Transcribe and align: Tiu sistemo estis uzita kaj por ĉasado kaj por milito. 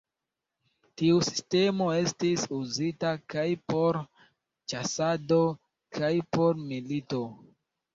Tiu 1.01 1.19
sistemo 1.27 1.91
estis 1.99 2.47
uzita 2.61 3.13
kaj 3.37 3.45
por 3.71 4.03
ĉasado 4.77 5.43
kaj 6.01 6.15
por 6.37 6.69
milito. 6.69 7.27